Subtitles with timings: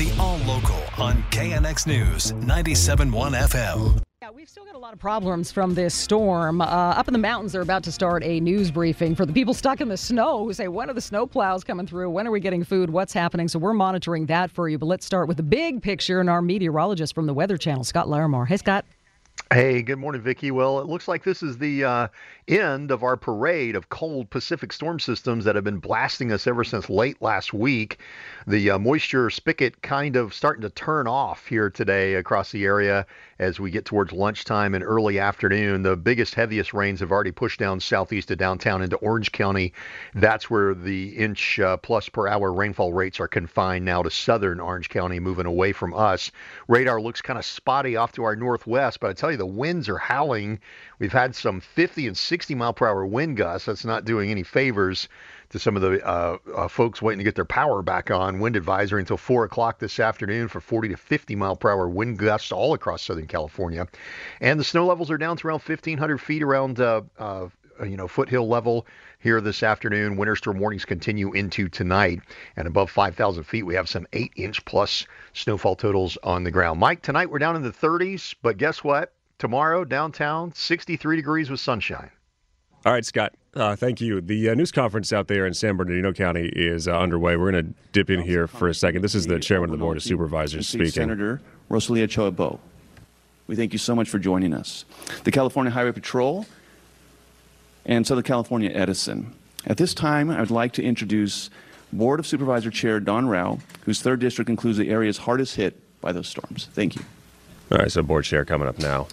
[0.00, 4.00] The All Local on KNX News 97.1 FM.
[4.22, 6.62] Yeah, we've still got a lot of problems from this storm.
[6.62, 9.52] Uh, up in the mountains, they're about to start a news briefing for the people
[9.62, 12.08] stuck in the snow who say, when are the snow plows coming through?
[12.08, 12.88] When are we getting food?
[12.88, 13.46] What's happening?
[13.46, 14.78] So we're monitoring that for you.
[14.78, 18.06] But let's start with the big picture and our meteorologist from the Weather Channel, Scott
[18.06, 18.48] Larimore.
[18.48, 18.86] Hey, Scott.
[19.52, 20.52] Hey, good morning, Vicki.
[20.52, 22.08] Well, it looks like this is the uh,
[22.46, 26.62] end of our parade of cold Pacific storm systems that have been blasting us ever
[26.62, 27.98] since late last week.
[28.46, 33.06] The uh, moisture spigot kind of starting to turn off here today across the area
[33.38, 35.82] as we get towards lunchtime and early afternoon.
[35.82, 39.74] The biggest, heaviest rains have already pushed down southeast of downtown into Orange County.
[40.14, 44.58] That's where the inch uh, plus per hour rainfall rates are confined now to southern
[44.58, 46.30] Orange County, moving away from us.
[46.66, 49.88] Radar looks kind of spotty off to our northwest, but I tell you, the winds
[49.88, 50.60] are howling.
[50.98, 53.66] We've had some 50 and 60 mile per hour wind gusts.
[53.66, 55.08] That's not doing any favors
[55.50, 58.38] to some of the uh, uh, folks waiting to get their power back on.
[58.38, 62.18] Wind advisory until 4 o'clock this afternoon for 40 to 50 mile per hour wind
[62.18, 63.86] gusts all across Southern California.
[64.40, 67.48] And the snow levels are down to around 1,500 feet around, uh, uh,
[67.82, 68.86] you know, foothill level
[69.18, 70.16] here this afternoon.
[70.16, 72.20] Winter storm warnings continue into tonight.
[72.56, 76.78] And above 5,000 feet, we have some 8 inch plus snowfall totals on the ground.
[76.78, 79.12] Mike, tonight we're down in the 30s, but guess what?
[79.38, 82.10] Tomorrow, downtown, 63 degrees with sunshine.
[82.86, 83.34] All right, Scott.
[83.54, 84.20] Uh, thank you.
[84.20, 87.36] The uh, news conference out there in San Bernardino County is uh, underway.
[87.36, 89.02] We're going to dip in here for a second.
[89.02, 90.90] This is the chairman of the Board of Supervisors speaking.
[90.90, 92.60] Senator Rosilicie Ochoa Bogh.
[93.46, 94.84] We thank you so much for joining us.
[95.24, 96.46] The California Highway Patrol
[97.84, 99.34] and Southern California Edison.
[99.66, 101.50] At this time, I would like to introduce
[101.92, 106.12] Board of Supervisor Chair Dawn Rowe, whose third district includes the areas hardest hit by
[106.12, 106.68] those storms.
[106.72, 107.02] Thank you.
[107.72, 109.06] All right, so board chair coming up now.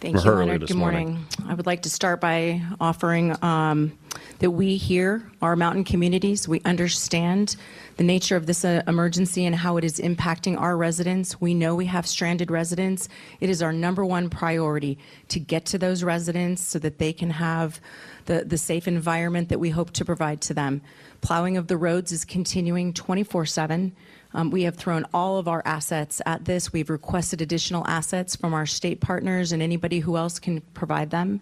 [0.00, 0.66] Thank you, Leonard.
[0.66, 1.26] Good morning.
[1.46, 3.98] I would like to start by offering um,
[4.38, 7.56] that we here, our mountain communities, we understand
[7.98, 11.42] the nature of this uh, emergency and how it is impacting our residents.
[11.42, 13.10] We know we have stranded residents.
[13.40, 14.98] It is our number one priority
[15.28, 17.78] to get to those residents so that they can have
[18.24, 20.80] the, the safe environment that we hope to provide to them.
[21.20, 23.94] Plowing of the roads is continuing 24 7.
[24.36, 26.70] Um, we have thrown all of our assets at this.
[26.70, 31.40] We've requested additional assets from our state partners and anybody who else can provide them.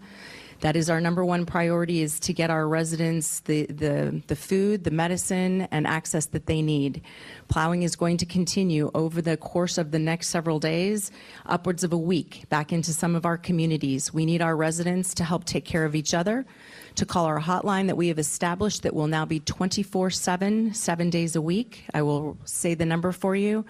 [0.60, 4.84] That is our number one priority is to get our residents the, the, the food,
[4.84, 7.02] the medicine, and access that they need.
[7.48, 11.10] Plowing is going to continue over the course of the next several days,
[11.46, 14.14] upwards of a week, back into some of our communities.
[14.14, 16.46] We need our residents to help take care of each other,
[16.96, 21.10] to call our hotline that we have established that will now be 24 7, seven
[21.10, 21.84] days a week.
[21.92, 23.64] I will say the number for you.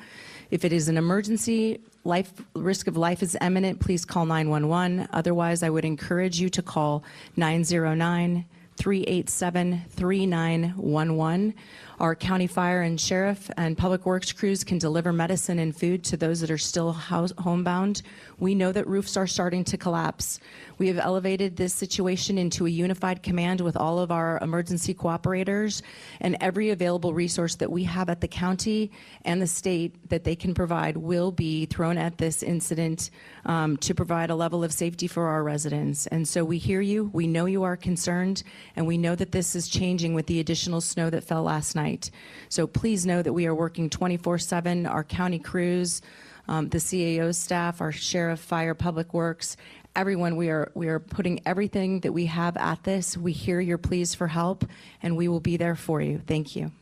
[0.51, 5.09] If it is an emergency, life risk of life is imminent, please call 911.
[5.13, 7.03] Otherwise, I would encourage you to call
[7.37, 8.45] 909
[8.77, 11.55] 387 3911.
[12.01, 16.17] Our county fire and sheriff and public works crews can deliver medicine and food to
[16.17, 18.03] those that are still house, homebound.
[18.39, 20.41] We know that roofs are starting to collapse.
[20.79, 25.83] We have elevated this situation into a unified command with all of our emergency cooperators
[26.21, 28.91] and every available resource that we have at the county
[29.25, 33.11] and the state that they can provide will be thrown at this incident
[33.47, 36.09] um, to provide a level of safety for our residents.
[36.09, 38.43] And so we hear you, we know you are concerned,
[38.77, 42.11] and we know that this is changing with the additional snow that fell last night.
[42.49, 46.03] So please know that we are working 24 7, our county crews.
[46.47, 49.57] Um, the CAO staff, our sheriff, fire, public works,
[49.97, 53.17] everyone, we are we are putting everything that we have at this.
[53.17, 54.65] We hear your pleas for help,
[55.03, 56.21] and we will be there for you.
[56.27, 56.73] Thank you.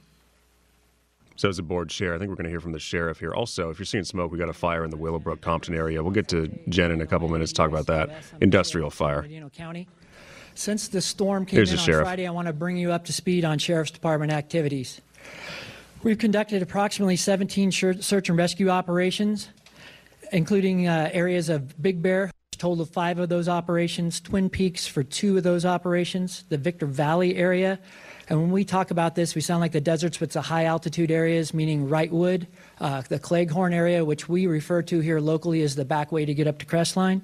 [1.36, 3.32] So, as a board chair, I think we're going to hear from the sheriff here.
[3.32, 6.02] Also, if you're seeing smoke, we got a fire in the Willowbrook, Compton area.
[6.02, 9.26] We'll get to Jen in a couple minutes to talk about that industrial fire.
[9.54, 9.88] County.
[10.54, 12.04] Since the storm came Here's in on sheriff.
[12.04, 15.00] Friday, I want to bring you up to speed on Sheriff's Department activities.
[16.02, 19.48] We've conducted approximately 17 search and rescue operations,
[20.32, 25.02] including uh, areas of Big Bear, total of five of those operations, Twin Peaks for
[25.02, 27.78] two of those operations, the Victor Valley area
[28.28, 31.10] And when we talk about this, we sound like the deserts with the high altitude
[31.10, 32.46] areas, meaning Wrightwood,
[32.80, 36.34] uh, the Cleghorn area, which we refer to here locally as the back way to
[36.34, 37.22] get up to Crestline.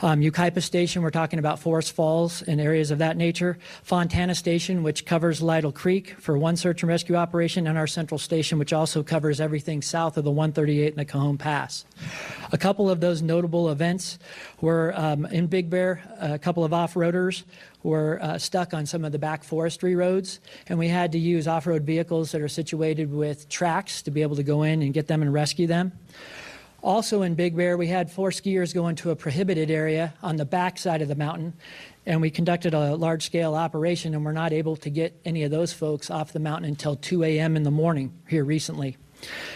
[0.00, 3.58] Um, Yucaipa Station, we're talking about Forest Falls and areas of that nature.
[3.82, 8.18] Fontana Station, which covers Lytle Creek for one search and rescue operation, and our Central
[8.18, 11.84] Station, which also covers everything south of the 138 and the Cajon Pass.
[12.52, 14.18] A couple of those notable events
[14.60, 17.44] were um, in Big Bear, a couple of off-roaders
[17.82, 21.48] were uh, stuck on some of the back forestry roads, and we had to use
[21.48, 25.06] off-road vehicles that are situated with tracks to be able to go in and get
[25.08, 25.92] them and rescue them.
[26.82, 30.44] Also in Big Bear, we had four skiers go into a prohibited area on the
[30.44, 31.52] back side of the mountain,
[32.06, 35.52] and we conducted a large scale operation, and we're not able to get any of
[35.52, 37.56] those folks off the mountain until 2 a.m.
[37.56, 38.96] in the morning here recently.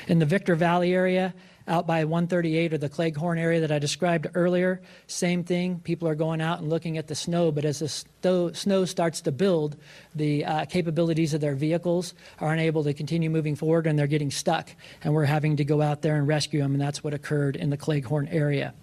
[0.06, 1.34] In the Victor Valley area,
[1.68, 5.80] out by 138 or the Cleghorn area that I described earlier, same thing.
[5.80, 9.32] People are going out and looking at the snow, but as the snow starts to
[9.32, 9.76] build,
[10.14, 14.30] the uh, capabilities of their vehicles are unable to continue moving forward and they're getting
[14.30, 14.70] stuck.
[15.02, 17.70] And we're having to go out there and rescue them, and that's what occurred in
[17.70, 18.74] the Cleghorn area.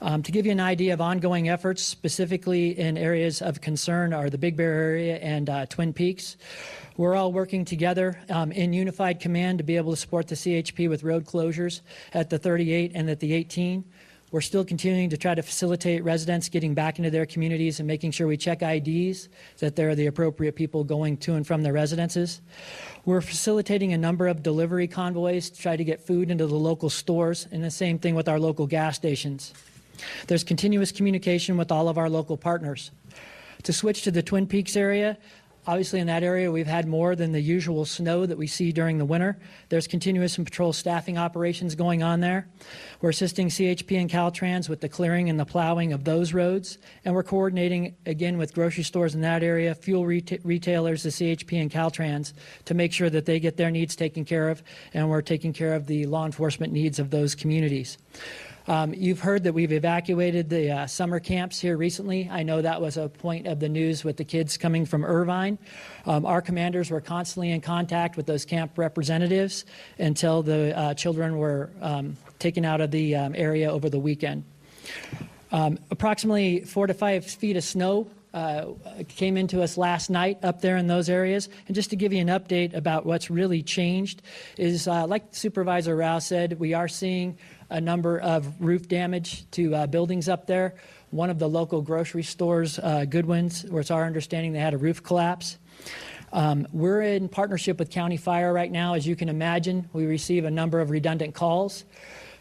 [0.00, 4.30] Um, to give you an idea of ongoing efforts, specifically in areas of concern, are
[4.30, 6.36] the Big Bear area and uh, Twin Peaks.
[6.96, 10.88] We're all working together um, in unified command to be able to support the CHP
[10.88, 11.80] with road closures
[12.14, 13.84] at the 38 and at the 18.
[14.30, 18.12] We're still continuing to try to facilitate residents getting back into their communities and making
[18.12, 19.28] sure we check IDs,
[19.58, 22.40] that they're the appropriate people going to and from their residences.
[23.04, 26.90] We're facilitating a number of delivery convoys to try to get food into the local
[26.90, 29.54] stores, and the same thing with our local gas stations.
[30.26, 32.90] There's continuous communication with all of our local partners.
[33.64, 35.18] To switch to the Twin Peaks area,
[35.68, 38.96] Obviously, in that area, we've had more than the usual snow that we see during
[38.96, 39.36] the winter.
[39.68, 42.48] There's continuous and patrol staffing operations going on there.
[43.02, 47.14] We're assisting CHP and Caltrans with the clearing and the plowing of those roads, and
[47.14, 51.70] we're coordinating again with grocery stores in that area, fuel reta- retailers, the CHP and
[51.70, 52.32] Caltrans,
[52.64, 54.62] to make sure that they get their needs taken care of,
[54.94, 57.98] and we're taking care of the law enforcement needs of those communities.
[58.68, 62.28] Um, you've heard that we've evacuated the uh, summer camps here recently.
[62.30, 65.58] I know that was a point of the news with the kids coming from Irvine.
[66.04, 69.64] Um, our commanders were constantly in contact with those camp representatives
[69.98, 74.44] until the uh, children were um, taken out of the um, area over the weekend.
[75.50, 78.66] Um, approximately four to five feet of snow uh,
[79.08, 81.48] came into us last night up there in those areas.
[81.66, 84.20] And just to give you an update about what's really changed
[84.58, 87.38] is, uh, like Supervisor Rowe said, we are seeing
[87.70, 90.74] a number of roof damage to uh, buildings up there.
[91.10, 94.78] One of the local grocery stores, uh, Goodwin's, where it's our understanding they had a
[94.78, 95.58] roof collapse.
[96.32, 98.94] Um, we're in partnership with County Fire right now.
[98.94, 101.84] As you can imagine, we receive a number of redundant calls.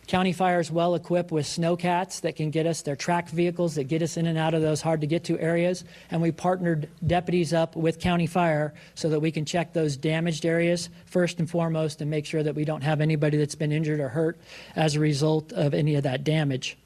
[0.07, 3.83] County Fire is well equipped with snowcats that can get us their tracked vehicles that
[3.85, 5.83] get us in and out of those hard to get to areas.
[6.09, 10.45] And we partnered deputies up with County Fire so that we can check those damaged
[10.45, 13.99] areas first and foremost and make sure that we don't have anybody that's been injured
[13.99, 14.39] or hurt
[14.77, 16.77] as a result of any of that damage.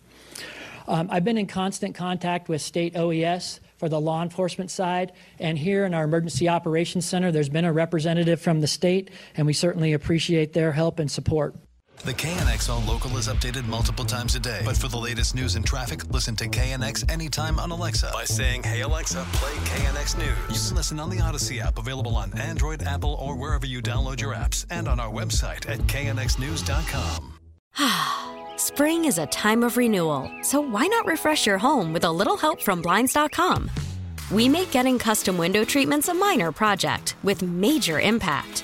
[0.88, 5.12] Um, I've been in constant contact with state OES for the law enforcement side.
[5.38, 9.46] And here in our Emergency Operations Center, there's been a representative from the state, and
[9.46, 11.56] we certainly appreciate their help and support.
[12.04, 14.64] The KNX All Local is updated multiple times a day.
[14.66, 18.64] But for the latest news and traffic, listen to KNX anytime on Alexa by saying,
[18.64, 20.64] Hey Alexa, play KNX News.
[20.64, 24.20] You can listen on the Odyssey app, available on Android, Apple, or wherever you download
[24.20, 27.38] your apps, and on our website at knxnews.com.
[28.58, 32.36] Spring is a time of renewal, so why not refresh your home with a little
[32.36, 33.70] help from Blinds.com?
[34.32, 38.64] We make getting custom window treatments a minor project with major impact.